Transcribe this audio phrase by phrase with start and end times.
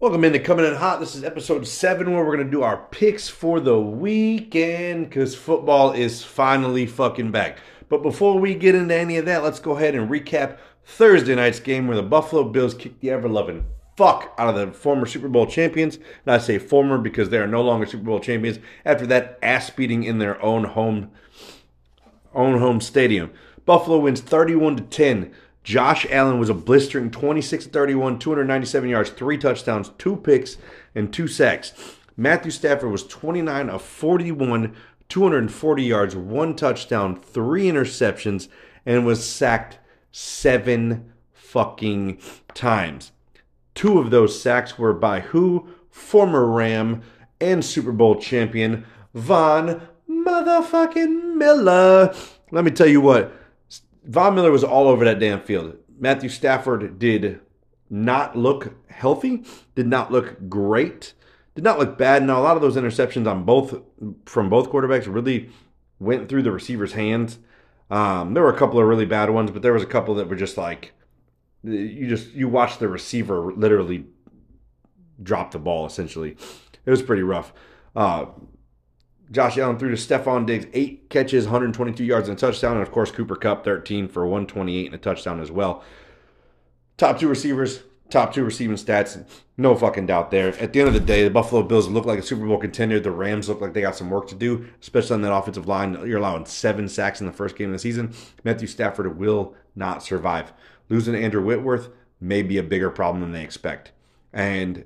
[0.00, 1.00] Welcome into Coming In Hot.
[1.00, 5.34] This is episode seven where we're going to do our picks for the weekend because
[5.34, 7.58] football is finally fucking back.
[7.88, 11.58] But before we get into any of that, let's go ahead and recap Thursday night's
[11.58, 13.64] game where the Buffalo Bills kicked the ever loving
[13.96, 15.96] fuck out of the former Super Bowl champions.
[15.96, 19.68] And I say former because they are no longer Super Bowl champions after that ass
[19.70, 21.10] beating in their own home
[22.32, 23.32] own home stadium.
[23.66, 25.34] Buffalo wins 31 to 10.
[25.62, 30.56] Josh Allen was a blistering 26 31, 297 yards, three touchdowns, two picks,
[30.94, 31.72] and two sacks.
[32.16, 34.74] Matthew Stafford was 29 of 41,
[35.08, 38.48] 240 yards, one touchdown, three interceptions,
[38.84, 39.78] and was sacked
[40.10, 42.18] seven fucking
[42.54, 43.12] times.
[43.74, 45.68] Two of those sacks were by who?
[45.90, 47.02] Former Ram
[47.40, 52.14] and Super Bowl champion Von motherfucking Miller.
[52.50, 53.32] Let me tell you what,
[54.08, 55.76] Von Miller was all over that damn field.
[55.98, 57.40] Matthew Stafford did
[57.90, 59.44] not look healthy,
[59.74, 61.12] did not look great,
[61.54, 62.22] did not look bad.
[62.22, 63.80] Now a lot of those interceptions on both
[64.24, 65.50] from both quarterbacks really
[65.98, 67.38] went through the receiver's hands.
[67.90, 70.28] Um, there were a couple of really bad ones, but there was a couple that
[70.28, 70.92] were just like
[71.62, 74.06] you just you watch the receiver literally
[75.22, 75.84] drop the ball.
[75.86, 76.36] Essentially,
[76.86, 77.52] it was pretty rough.
[77.96, 78.26] Uh,
[79.30, 82.74] Josh Allen threw to Stefon Diggs, eight catches, 122 yards, and a touchdown.
[82.74, 85.82] And of course, Cooper Kupp, 13 for 128 and a touchdown as well.
[86.96, 89.22] Top two receivers, top two receiving stats.
[89.56, 90.48] No fucking doubt there.
[90.60, 92.98] At the end of the day, the Buffalo Bills look like a Super Bowl contender.
[92.98, 95.94] The Rams look like they got some work to do, especially on that offensive line.
[96.06, 98.14] You're allowing seven sacks in the first game of the season.
[98.44, 100.52] Matthew Stafford will not survive.
[100.88, 101.88] Losing Andrew Whitworth
[102.20, 103.92] may be a bigger problem than they expect.
[104.32, 104.84] And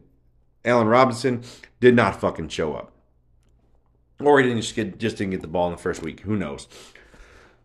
[0.65, 1.43] Allen Robinson
[1.81, 2.92] did not fucking show up.
[4.25, 6.21] Or he didn't just, get, just didn't get the ball in the first week.
[6.21, 6.69] Who knows?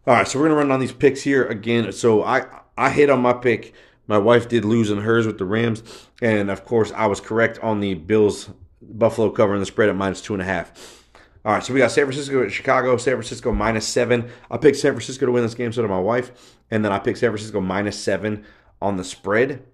[0.07, 1.91] All right, so we're gonna run on these picks here again.
[1.91, 2.45] So I
[2.77, 3.73] I hit on my pick.
[4.07, 5.83] My wife did lose on hers with the Rams,
[6.21, 8.49] and of course I was correct on the Bills
[8.81, 11.03] Buffalo covering the spread at minus two and a half.
[11.43, 12.95] All right, so we got San Francisco at Chicago.
[12.95, 14.29] San Francisco minus seven.
[14.49, 16.99] I picked San Francisco to win this game, so did my wife, and then I
[16.99, 18.45] picked San Francisco minus seven
[18.81, 19.65] on the spread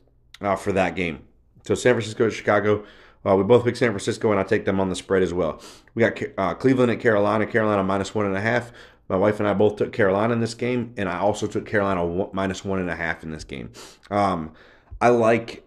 [0.42, 1.20] uh, for that game.
[1.64, 2.86] So San Francisco at Chicago.
[3.26, 5.62] Uh, we both pick San Francisco, and I take them on the spread as well.
[5.96, 7.46] We got uh, Cleveland at Carolina.
[7.46, 8.72] Carolina minus one and a half.
[9.10, 12.06] My wife and I both took Carolina in this game, and I also took Carolina
[12.06, 13.72] one, minus one and a half in this game.
[14.10, 14.54] Um,
[15.02, 15.64] I like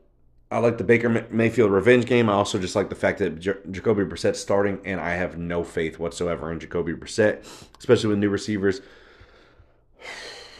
[0.51, 2.29] I like the Baker Mayfield revenge game.
[2.31, 5.65] I also just like the fact that J- Jacoby Brissett's starting, and I have no
[5.65, 7.45] faith whatsoever in Jacoby Brissett,
[7.79, 8.81] especially with new receivers.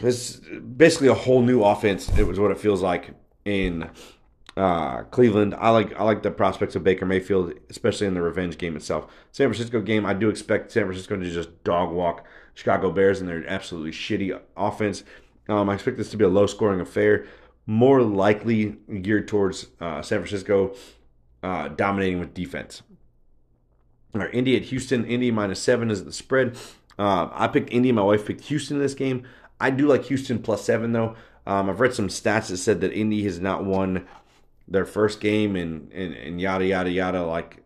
[0.01, 2.09] It's basically a whole new offense.
[2.17, 3.11] It was what it feels like
[3.45, 3.89] in
[4.57, 5.55] uh, Cleveland.
[5.55, 9.05] I like I like the prospects of Baker Mayfield, especially in the revenge game itself.
[9.31, 12.25] San Francisco game, I do expect San Francisco to just dog walk
[12.55, 15.03] Chicago Bears and their absolutely shitty offense.
[15.47, 17.25] Um, I expect this to be a low scoring affair,
[17.67, 20.75] more likely geared towards uh, San Francisco
[21.43, 22.81] uh, dominating with defense.
[24.15, 25.05] All right, Indy at Houston.
[25.05, 26.57] Indy minus seven is the spread.
[26.97, 27.91] Uh, I picked Indy.
[27.91, 29.23] My wife picked Houston in this game.
[29.59, 31.15] I do like Houston plus seven though.
[31.45, 34.05] Um, I've read some stats that said that Indy has not won
[34.67, 37.23] their first game and, and, and yada yada yada.
[37.25, 37.63] Like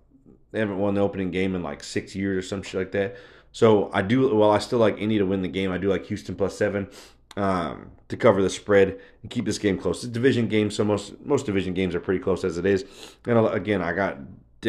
[0.51, 3.15] they haven't won the opening game in like six years or some shit like that.
[3.51, 4.33] So I do.
[4.35, 5.71] Well, I still like Indy to win the game.
[5.71, 6.89] I do like Houston plus seven
[7.37, 10.03] um, to cover the spread and keep this game close.
[10.03, 12.85] It's division game, so most most division games are pretty close as it is.
[13.25, 14.17] And again, I got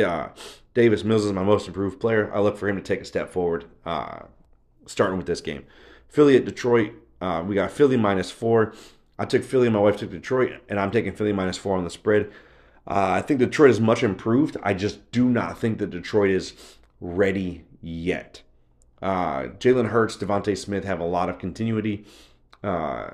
[0.05, 0.29] uh,
[0.75, 2.33] Davis Mills is my most improved player.
[2.35, 4.21] I look for him to take a step forward, uh,
[4.87, 5.65] starting with this game.
[6.09, 6.93] Philly at Detroit.
[7.21, 8.75] Uh, we got Philly minus four.
[9.19, 11.85] I took Philly, and my wife took Detroit, and I'm taking Philly minus four on
[11.85, 12.31] the spread.
[12.87, 14.57] Uh, I think Detroit is much improved.
[14.63, 16.55] I just do not think that Detroit is
[17.01, 18.43] ready yet.
[19.01, 22.05] Uh, Jalen Hurts, DeVonta Smith have a lot of continuity.
[22.63, 23.11] Uh,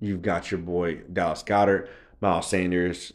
[0.00, 1.88] you've got your boy Dallas Goedert,
[2.20, 3.12] Miles Sanders,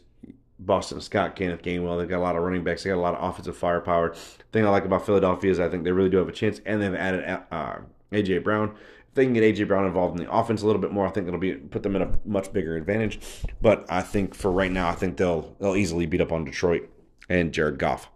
[0.58, 1.98] Boston Scott, Kenneth Gainwell.
[1.98, 2.84] They've got a lot of running backs.
[2.84, 4.10] They got a lot of offensive firepower.
[4.10, 6.60] The thing I like about Philadelphia is I think they really do have a chance,
[6.64, 7.78] and they've added uh,
[8.12, 8.74] AJ Brown
[9.14, 11.28] they can get AJ Brown involved in the offense a little bit more, I think
[11.28, 13.20] it'll be put them in a much bigger advantage.
[13.60, 16.88] But I think for right now, I think they'll they'll easily beat up on Detroit
[17.28, 18.10] and Jared Goff.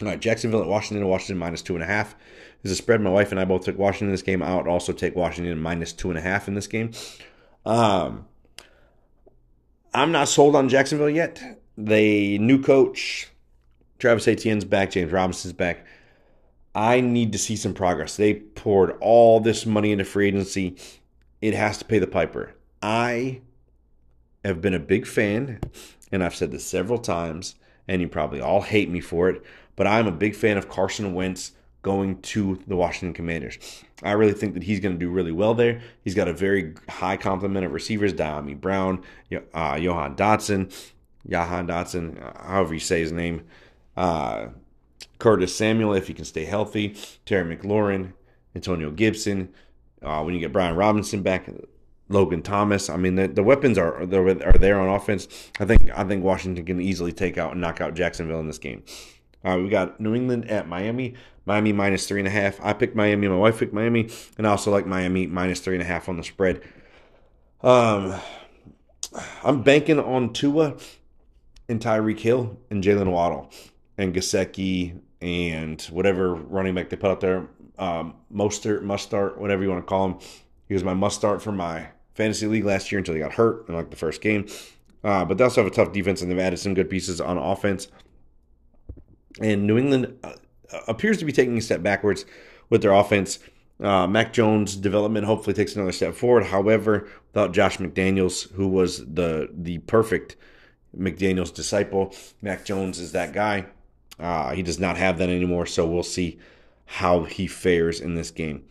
[0.00, 1.06] All right, Jacksonville at Washington.
[1.06, 2.14] Washington minus two and a half
[2.62, 3.00] is a spread.
[3.00, 4.42] My wife and I both took Washington in this game.
[4.42, 6.92] I would also take Washington minus two and a half in this game.
[7.64, 8.26] Um,
[9.94, 11.42] I'm not sold on Jacksonville yet.
[11.76, 13.28] They new coach,
[13.98, 15.86] Travis Etienne's back, James Robinson's back.
[16.74, 18.16] I need to see some progress.
[18.16, 20.76] They poured all this money into free agency.
[21.40, 22.54] It has to pay the piper.
[22.82, 23.40] I
[24.44, 25.60] have been a big fan,
[26.10, 29.42] and I've said this several times, and you probably all hate me for it,
[29.76, 31.52] but I'm a big fan of Carson Wentz
[31.82, 33.58] going to the Washington Commanders.
[34.02, 35.80] I really think that he's going to do really well there.
[36.02, 39.02] He's got a very high complement of receivers: Dyami Brown,
[39.54, 40.72] uh, Jahan Dotson,
[41.28, 43.44] Jahan Dotson, however you say his name.
[43.96, 44.48] Uh,
[45.18, 46.96] Curtis Samuel, if he can stay healthy.
[47.24, 48.12] Terry McLaurin,
[48.54, 49.52] Antonio Gibson.
[50.02, 51.48] Uh, when you get Brian Robinson back,
[52.08, 52.90] Logan Thomas.
[52.90, 55.28] I mean, the, the weapons are are there on offense.
[55.58, 58.58] I think I think Washington can easily take out and knock out Jacksonville in this
[58.58, 58.82] game.
[59.44, 61.14] Uh, we got New England at Miami.
[61.44, 62.60] Miami minus three and a half.
[62.62, 63.26] I picked Miami.
[63.26, 64.08] My wife picked Miami,
[64.38, 66.62] and I also like Miami minus three and a half on the spread.
[67.62, 68.20] Um,
[69.42, 70.76] I'm banking on Tua
[71.68, 73.50] and Tyreek Hill and Jaylen Waddle
[74.02, 77.48] and Gesicki and whatever running back they put out there.
[77.78, 80.18] Um, Mostert, must start, whatever you want to call him.
[80.68, 83.68] He was my must start for my fantasy league last year until he got hurt
[83.68, 84.46] in like the first game.
[85.04, 87.38] Uh, but they also have a tough defense and they've added some good pieces on
[87.38, 87.88] offense.
[89.40, 90.32] And New England uh,
[90.86, 92.24] appears to be taking a step backwards
[92.68, 93.38] with their offense.
[93.80, 96.44] Uh, Mac Jones' development hopefully takes another step forward.
[96.44, 100.36] However, without Josh McDaniels, who was the the perfect
[100.96, 103.66] McDaniels disciple, Mac Jones is that guy.
[104.18, 106.38] Uh, he does not have that anymore, so we'll see
[106.84, 108.64] how he fares in this game.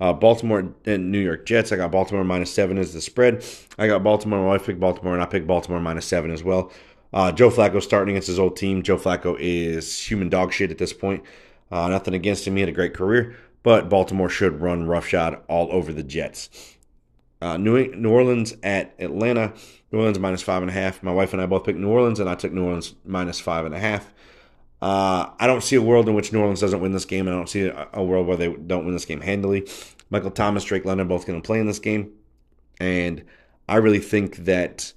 [0.00, 1.70] Uh, Baltimore and New York Jets.
[1.70, 3.44] I got Baltimore minus seven as the spread.
[3.78, 4.40] I got Baltimore.
[4.40, 6.72] My wife picked Baltimore, and I picked Baltimore minus seven as well.
[7.12, 8.82] Uh, Joe Flacco starting against his old team.
[8.82, 11.22] Joe Flacco is human dog shit at this point.
[11.70, 12.56] Uh, nothing against him.
[12.56, 16.50] He had a great career, but Baltimore should run roughshod all over the Jets.
[17.40, 19.52] Uh, New, New Orleans at Atlanta.
[19.90, 21.02] New Orleans minus five and a half.
[21.02, 23.66] My wife and I both picked New Orleans, and I took New Orleans minus five
[23.66, 24.12] and a half.
[24.82, 27.28] Uh, I don't see a world in which New Orleans doesn't win this game.
[27.28, 29.68] I don't see a, world where they don't win this game handily.
[30.10, 32.10] Michael Thomas, Drake London, both going to play in this game,
[32.80, 33.24] and
[33.68, 34.92] I really think that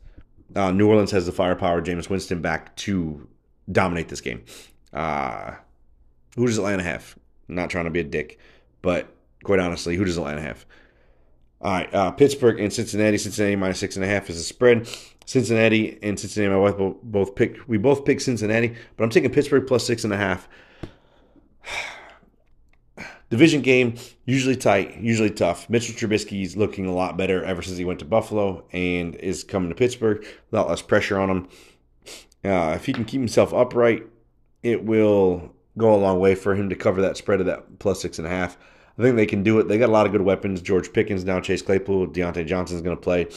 [0.55, 3.27] uh, New Orleans has the firepower, Jameis Winston back to
[3.71, 4.43] dominate this game.
[4.91, 5.53] Uh,
[6.35, 7.15] who does Atlanta have?
[7.47, 8.39] I'm not trying to be a dick,
[8.81, 9.07] but
[9.43, 10.65] quite honestly, who does Atlanta have?
[11.61, 13.17] All right, uh, Pittsburgh and Cincinnati.
[13.17, 14.87] Cincinnati minus six and a half is the spread.
[15.25, 16.53] Cincinnati and Cincinnati.
[16.53, 17.67] My wife both picked.
[17.67, 20.47] We both picked Cincinnati, but I'm taking Pittsburgh plus six and a half.
[23.31, 25.67] Division game, usually tight, usually tough.
[25.69, 29.69] Mitchell Trubisky's looking a lot better ever since he went to Buffalo and is coming
[29.69, 30.23] to Pittsburgh.
[30.51, 31.47] A lot less pressure on him.
[32.43, 34.05] Uh, if he can keep himself upright,
[34.61, 37.99] it will go a long way for him to cover that spread of that plus
[37.99, 38.57] six and a half.
[38.97, 39.67] I think they can do it.
[39.67, 40.61] They got a lot of good weapons.
[40.61, 43.27] George Pickens now, Chase Claypool, Diontae Johnson's going to play.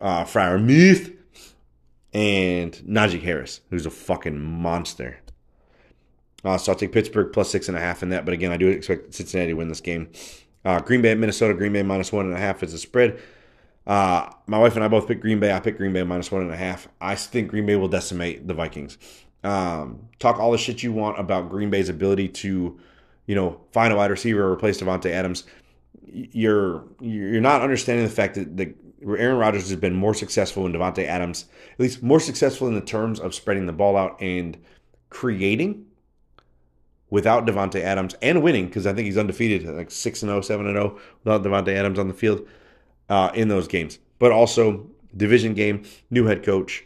[0.00, 1.14] Uh, Freiermuth
[2.12, 5.18] and Najee Harris, who's a fucking monster.
[6.44, 8.24] Uh, so I'll take Pittsburgh plus six and a half in that.
[8.24, 10.10] But again, I do expect Cincinnati to win this game.
[10.64, 11.54] Uh, Green Bay Minnesota.
[11.54, 13.20] Green Bay minus one and a half is a spread.
[13.86, 15.52] Uh, my wife and I both picked Green Bay.
[15.52, 16.88] I picked Green Bay minus one and a half.
[17.00, 18.96] I think Green Bay will decimate the Vikings.
[19.42, 22.78] Um, talk all the shit you want about Green Bay's ability to,
[23.26, 25.44] you know, find a wide receiver or replace Davante Adams.
[26.06, 30.72] You're you're not understanding the fact that the Aaron Rodgers has been more successful than
[30.72, 34.56] Davante Adams, at least more successful in the terms of spreading the ball out and
[35.10, 35.86] creating
[37.10, 40.98] without Davante Adams and winning because I think he's undefeated, like 6 0, 7 0
[41.22, 42.46] without Davante Adams on the field
[43.08, 43.98] uh, in those games.
[44.18, 46.84] But also, division game, new head coach,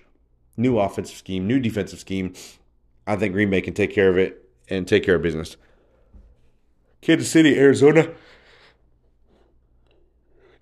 [0.57, 2.35] new offensive scheme, new defensive scheme.
[3.07, 5.57] I think Green Bay can take care of it and take care of business.
[7.01, 8.09] Kansas City, Arizona.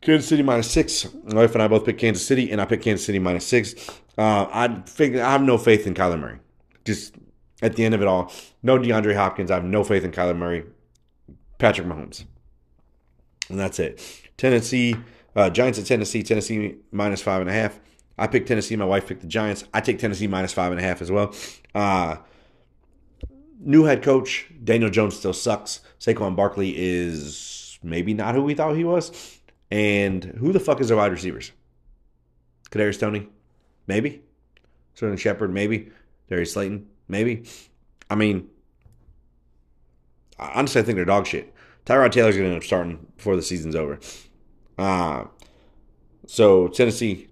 [0.00, 1.12] Kansas City minus six.
[1.24, 3.74] My wife and I both picked Kansas City, and I picked Kansas City minus six.
[4.16, 6.38] Uh, I figure I have no faith in Kyler Murray.
[6.84, 7.16] Just
[7.62, 8.32] at the end of it all.
[8.62, 9.50] No DeAndre Hopkins.
[9.50, 10.64] I have no faith in Kyler Murray.
[11.58, 12.24] Patrick Mahomes.
[13.48, 14.00] And that's it.
[14.36, 14.96] Tennessee,
[15.34, 16.22] uh, Giants at Tennessee.
[16.22, 17.78] Tennessee minus five and a half.
[18.18, 18.76] I picked Tennessee.
[18.76, 19.64] My wife picked the Giants.
[19.74, 21.34] I take Tennessee minus five and a half as well.
[21.74, 22.16] Uh,
[23.60, 24.46] new head coach.
[24.62, 25.80] Daniel Jones still sucks.
[26.00, 29.40] Saquon Barkley is maybe not who we thought he was.
[29.70, 31.52] And who the fuck is their wide receivers?
[32.70, 33.28] Kadarius Toney?
[33.86, 34.22] Maybe.
[34.94, 35.52] Sterling Shepard?
[35.52, 35.90] Maybe.
[36.28, 36.86] Darius Slayton?
[37.08, 37.44] Maybe.
[38.10, 38.48] I mean,
[40.38, 41.52] honestly, I think they're dog shit.
[41.84, 43.98] Tyrod Taylor's going to end up starting before the season's over.
[44.76, 45.24] Uh,
[46.26, 47.28] so Tennessee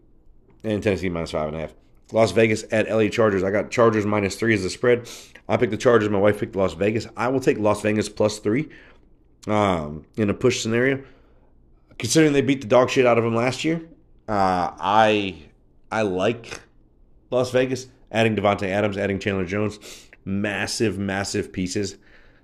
[0.63, 1.75] and Tennessee minus five and a half.
[2.15, 3.43] Las Vegas at LA Chargers.
[3.43, 5.11] I got Chargers minus three as the spread.
[5.49, 6.09] I picked the Chargers.
[6.09, 7.09] My wife picked Las Vegas.
[7.17, 8.69] I will take Las Vegas plus three
[9.49, 11.03] um, in a push scenario.
[11.99, 13.83] Considering they beat the dog shit out of them last year,
[14.29, 15.43] uh, I
[15.91, 16.61] I like
[17.33, 19.81] Las Vegas adding Davante Adams, adding Chandler Jones,
[20.25, 21.97] massive, massive pieces.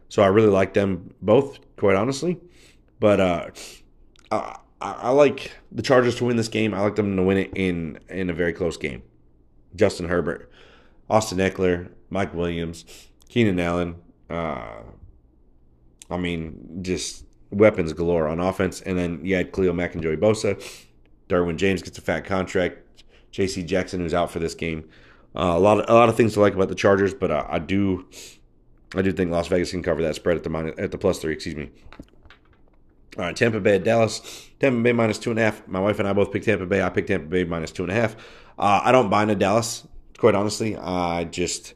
[0.08, 2.40] So I really like them both, quite honestly.
[2.98, 3.50] But uh,
[4.32, 6.74] I, I like the Chargers to win this game.
[6.74, 9.04] I like them to win it in in a very close game.
[9.74, 10.50] Justin Herbert,
[11.08, 12.84] Austin Ekeler, Mike Williams,
[13.28, 13.96] Keenan Allen.
[14.28, 14.82] Uh,
[16.10, 18.80] I mean, just weapons galore on offense.
[18.80, 20.60] And then you had Khalil Mack and Joey Bosa.
[21.28, 22.78] Derwin James gets a fat contract.
[23.30, 23.62] J.C.
[23.62, 24.88] Jackson, who's out for this game,
[25.36, 27.46] Uh, a lot of a lot of things to like about the Chargers, but uh,
[27.48, 28.04] I do
[28.96, 31.20] I do think Las Vegas can cover that spread at the minus, at the plus
[31.20, 31.32] three.
[31.32, 31.70] Excuse me.
[33.18, 34.48] All right, Tampa Bay at Dallas.
[34.60, 35.66] Tampa Bay minus two and a half.
[35.66, 36.82] My wife and I both picked Tampa Bay.
[36.82, 38.14] I picked Tampa Bay minus two and a half.
[38.58, 39.86] Uh, I don't buy into Dallas,
[40.18, 40.76] quite honestly.
[40.76, 41.74] I just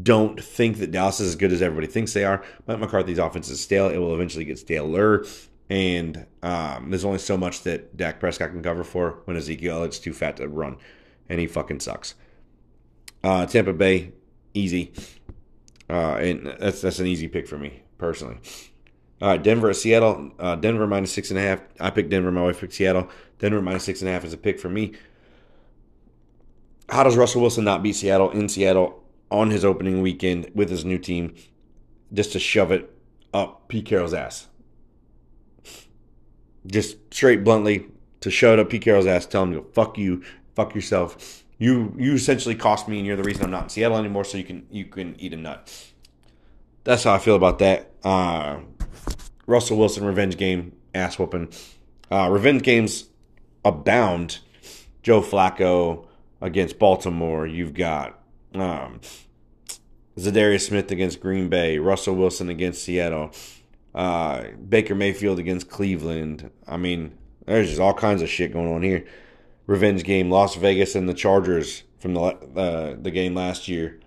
[0.00, 2.42] don't think that Dallas is as good as everybody thinks they are.
[2.66, 3.88] Mike McCarthy's offense is stale.
[3.88, 5.26] It will eventually get staler.
[5.68, 9.98] And um, there's only so much that Dak Prescott can cover for when Ezekiel Elliott's
[9.98, 10.76] too fat to run.
[11.28, 12.14] And he fucking sucks.
[13.22, 14.12] Uh, Tampa Bay,
[14.54, 14.92] easy.
[15.88, 18.38] Uh, and that's that's an easy pick for me personally.
[19.20, 20.32] All right, Denver at Seattle.
[20.38, 21.60] Uh, Denver minus six and a half.
[21.78, 22.30] I picked Denver.
[22.30, 23.08] My wife picked Seattle.
[23.38, 24.92] Denver minus six and a half is a pick for me.
[26.88, 30.84] How does Russell Wilson not beat Seattle in Seattle on his opening weekend with his
[30.84, 31.34] new team,
[32.12, 32.90] just to shove it
[33.32, 34.48] up Pete Carroll's ass?
[36.66, 37.86] Just straight bluntly
[38.20, 40.22] to shove it up Pete Carroll's ass, tell him to go fuck you,
[40.54, 43.98] fuck yourself you you essentially cost me, and you're the reason I'm not in Seattle
[43.98, 44.24] anymore.
[44.24, 45.70] So you can you can eat a nut.
[46.82, 47.92] That's how I feel about that.
[48.02, 48.60] Uh,
[49.50, 51.52] Russell Wilson revenge game ass whooping.
[52.10, 53.06] Uh, revenge games
[53.64, 54.38] abound.
[55.02, 56.06] Joe Flacco
[56.40, 57.46] against Baltimore.
[57.46, 58.18] You've got
[58.54, 59.00] um,
[60.16, 61.78] Za'Darius Smith against Green Bay.
[61.78, 63.32] Russell Wilson against Seattle.
[63.94, 66.50] Uh, Baker Mayfield against Cleveland.
[66.68, 67.16] I mean,
[67.46, 69.04] there's just all kinds of shit going on here
[69.66, 74.00] revenge game, Las Vegas and the Chargers from the uh, the game last year,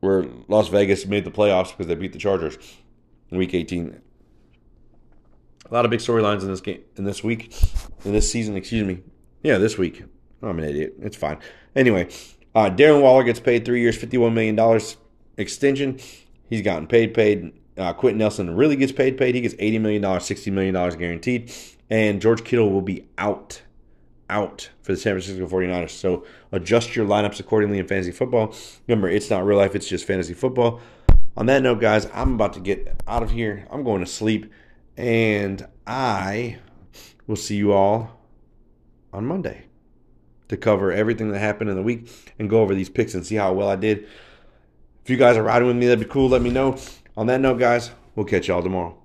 [0.00, 2.58] where Las Vegas made the playoffs because they beat the Chargers
[3.30, 4.00] Week 18.
[5.70, 7.54] A lot of big storylines in this game in this week,
[8.04, 8.56] in this season.
[8.56, 9.02] Excuse me.
[9.42, 10.02] Yeah, this week.
[10.42, 10.94] I'm an idiot.
[11.00, 11.38] It's fine.
[11.76, 12.08] Anyway,
[12.54, 14.80] uh, Darren Waller gets paid three years, $51 million
[15.36, 15.98] extension.
[16.48, 17.52] He's gotten paid, paid.
[17.76, 19.34] Uh, Quenton Nelson really gets paid, paid.
[19.34, 21.52] He gets $80 million, $60 million guaranteed.
[21.90, 23.62] And George Kittle will be out
[24.30, 25.90] out for the San Francisco 49ers.
[25.90, 28.54] So adjust your lineups accordingly in fantasy football.
[28.86, 30.80] Remember, it's not real life, it's just fantasy football.
[31.36, 33.66] On that note, guys, I'm about to get out of here.
[33.70, 34.52] I'm going to sleep.
[34.96, 36.58] And I
[37.28, 38.18] will see you all
[39.12, 39.66] on Monday
[40.48, 43.36] to cover everything that happened in the week and go over these picks and see
[43.36, 44.08] how well I did.
[45.04, 46.28] If you guys are riding with me, that'd be cool.
[46.28, 46.76] Let me know.
[47.16, 48.97] On that note, guys, we'll catch y'all tomorrow.